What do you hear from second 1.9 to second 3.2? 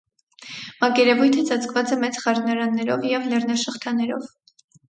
է մեծ խառնարաններով